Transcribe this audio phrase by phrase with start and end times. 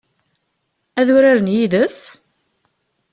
[0.99, 1.99] Ad uraren yid-s?